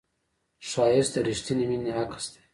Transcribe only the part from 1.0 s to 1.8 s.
د رښتینې